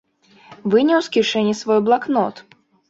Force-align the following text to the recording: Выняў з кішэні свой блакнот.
Выняў 0.75 0.99
з 1.09 1.13
кішэні 1.19 1.53
свой 1.61 1.79
блакнот. 1.91 2.35